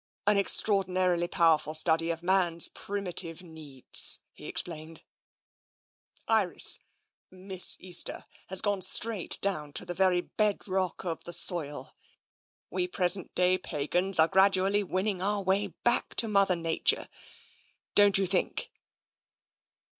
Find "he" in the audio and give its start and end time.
4.33-4.47